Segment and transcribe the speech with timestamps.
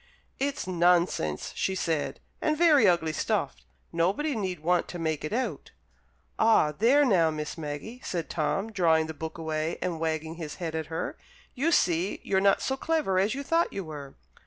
[0.39, 3.57] "It's nonsense!" she said, "and very ugly stuff;
[3.93, 5.73] nobody need want to make it out."
[6.39, 10.73] "Ah, there now, Miss Maggie!" said Tom, drawing the book away and wagging his head
[10.73, 11.19] at her;
[11.53, 14.15] "you see you're not so clever as you thought you were."